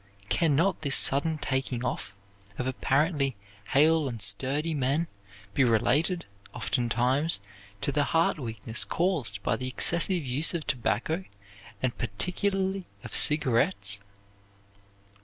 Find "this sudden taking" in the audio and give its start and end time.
0.81-1.85